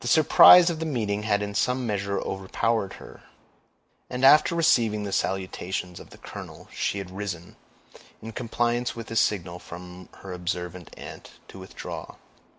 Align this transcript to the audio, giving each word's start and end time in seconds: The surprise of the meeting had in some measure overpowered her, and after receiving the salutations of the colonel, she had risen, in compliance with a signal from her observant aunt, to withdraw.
The 0.00 0.06
surprise 0.06 0.68
of 0.68 0.80
the 0.80 0.84
meeting 0.84 1.22
had 1.22 1.40
in 1.40 1.54
some 1.54 1.86
measure 1.86 2.20
overpowered 2.20 2.96
her, 3.00 3.22
and 4.10 4.22
after 4.22 4.54
receiving 4.54 5.04
the 5.04 5.12
salutations 5.14 5.98
of 5.98 6.10
the 6.10 6.18
colonel, 6.18 6.68
she 6.74 6.98
had 6.98 7.10
risen, 7.10 7.56
in 8.20 8.32
compliance 8.32 8.94
with 8.94 9.10
a 9.10 9.16
signal 9.16 9.58
from 9.58 10.10
her 10.16 10.34
observant 10.34 10.92
aunt, 10.98 11.30
to 11.48 11.58
withdraw. 11.58 12.16